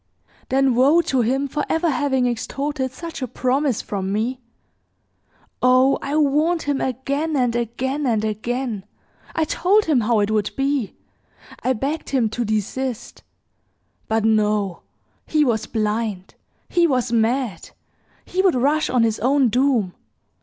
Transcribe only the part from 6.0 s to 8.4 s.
I warned him again, and again, and